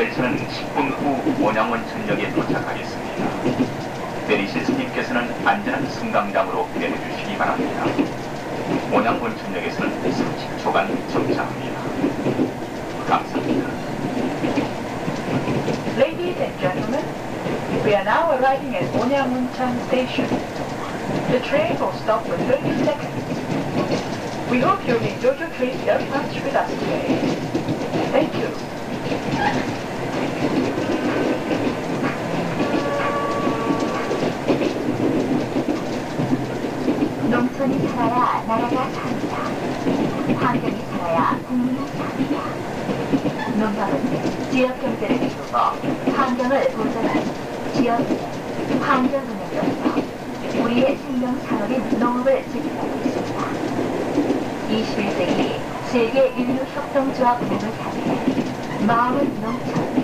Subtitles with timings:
[0.00, 3.28] 열차는 10분 후 원양원천역에 도착하겠습니다.
[4.28, 7.84] 내리실 스님께서는 안전한 승강장으로 내려주시기 바랍니다.
[8.90, 11.80] 원양원천역에서는 30초간 정차합니다.
[13.08, 13.68] 감사합니다.
[15.98, 17.04] Ladies and gentlemen,
[17.84, 20.28] we are now arriving at Onyamunchan Station.
[21.28, 23.20] The train will stop for 30 seconds.
[24.50, 27.20] We hope you'll enjoy your trip very much with us today.
[28.12, 29.79] Thank you.
[37.30, 39.54] 농촌이 살아야 나라가 삽니다.
[40.34, 42.58] 환경이 살아야 국민이 삽니다.
[43.54, 44.02] 농협은
[44.48, 45.56] 지역 경제를 키우고
[46.10, 47.30] 환경을 보존하는
[47.72, 48.04] 지역
[48.80, 50.02] 환경운영으로서
[50.58, 53.40] 우리의 생명 산업인 농업을 지켜가고 있습니다.
[54.68, 58.26] 21세기 세계 인류 협동조합 운영을 향해
[58.80, 59.99] 마음은 농촌,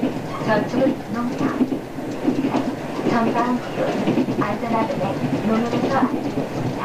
[3.63, 4.07] 기운,
[4.39, 6.85] 안전한 은행, 농협에서 알려드리겠습니다.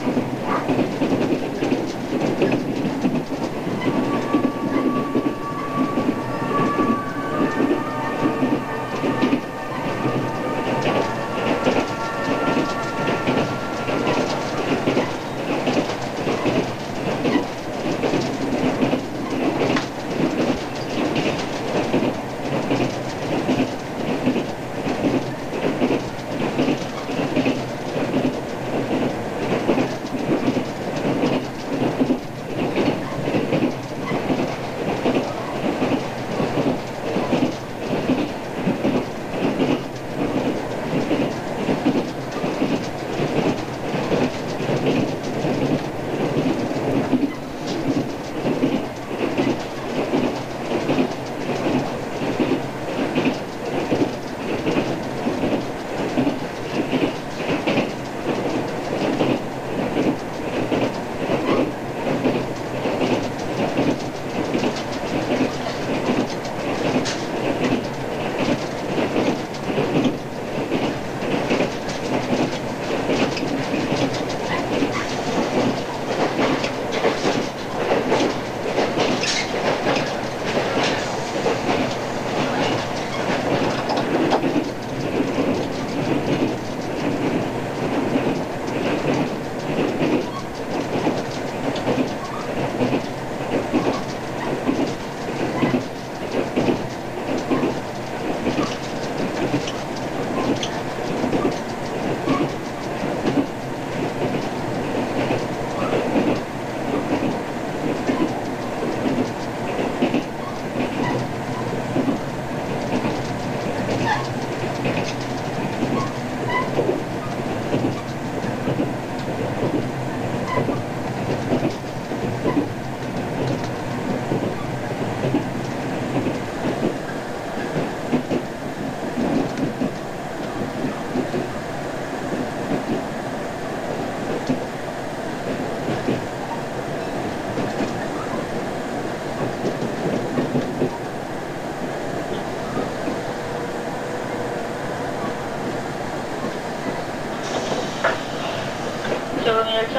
[0.00, 0.27] 감사합니다.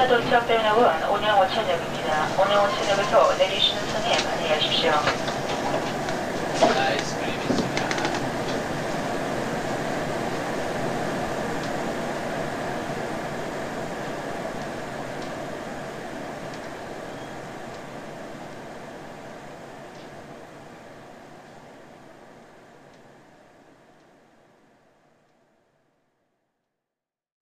[0.00, 2.38] 열차 도착되는 곳 온양 5천역입니다.
[2.40, 3.82] 온양 5천역에서 내리시는
[4.28, 5.29] 안녕히 가십시오.